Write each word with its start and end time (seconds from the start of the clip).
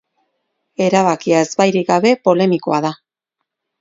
Erabakia 0.85 1.43
ezbairik 1.47 1.91
gabe 1.93 2.15
polemikoa 2.29 2.81
da. 2.87 2.93